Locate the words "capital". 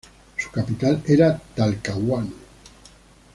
0.49-1.03